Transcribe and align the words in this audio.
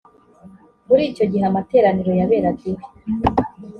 muri 0.87 1.03
icyo 1.11 1.25
gihe 1.31 1.45
amateraniro 1.47 2.11
yaberaga 2.19 2.63
iwe. 2.71 2.83